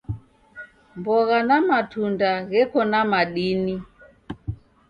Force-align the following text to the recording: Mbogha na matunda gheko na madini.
Mbogha 0.97 1.37
na 1.47 1.57
matunda 1.69 2.29
gheko 2.49 2.79
na 2.91 2.99
madini. 3.11 3.75